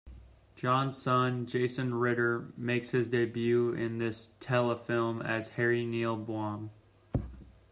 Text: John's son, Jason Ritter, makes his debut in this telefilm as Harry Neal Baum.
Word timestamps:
John's 0.55 0.97
son, 0.97 1.45
Jason 1.45 1.93
Ritter, 1.93 2.51
makes 2.57 2.89
his 2.89 3.07
debut 3.07 3.71
in 3.73 3.99
this 3.99 4.33
telefilm 4.39 5.23
as 5.23 5.49
Harry 5.49 5.85
Neal 5.85 6.15
Baum. 6.15 6.71